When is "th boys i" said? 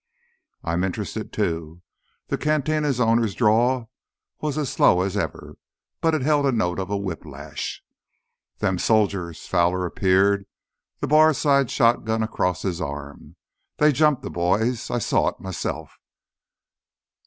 14.25-14.97